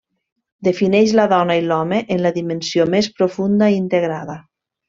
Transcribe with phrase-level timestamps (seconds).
[0.67, 4.43] Defineix la dona i l'home en la dimensió més profunda i integrada.